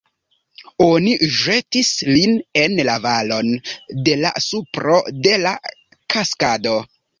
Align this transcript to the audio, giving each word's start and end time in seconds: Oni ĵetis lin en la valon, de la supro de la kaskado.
Oni 0.85 1.11
ĵetis 1.41 1.91
lin 2.07 2.33
en 2.63 2.81
la 2.89 2.97
valon, 3.05 3.53
de 4.09 4.17
la 4.25 4.33
supro 4.49 4.99
de 5.29 5.39
la 5.47 5.55
kaskado. 6.17 6.77